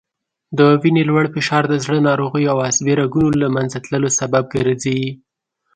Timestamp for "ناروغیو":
2.09-2.51